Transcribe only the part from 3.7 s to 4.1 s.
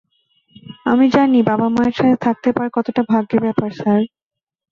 Sir.